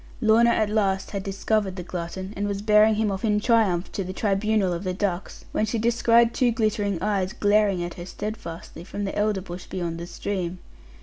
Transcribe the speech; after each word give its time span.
Lorna 0.19 0.49
at 0.49 0.71
last 0.71 1.11
had 1.11 1.21
discovered 1.21 1.75
the 1.75 1.83
glutton, 1.83 2.33
and 2.35 2.47
was 2.47 2.63
bearing 2.63 2.95
him 2.95 3.11
off 3.11 3.23
in 3.23 3.39
triumph 3.39 3.91
to 3.91 4.03
the 4.03 4.13
tribunal 4.13 4.73
of 4.73 4.83
the 4.83 4.95
ducks, 4.95 5.45
when 5.51 5.63
she 5.63 5.77
descried 5.77 6.33
two 6.33 6.49
glittering 6.49 6.99
eyes 7.03 7.33
glaring 7.33 7.83
at 7.83 7.93
her 7.93 8.05
steadfastly, 8.07 8.83
from 8.83 9.03
the 9.03 9.15
elder 9.15 9.41
bush 9.41 9.67
beyond 9.67 9.99
the 9.99 10.07
stream. 10.07 10.57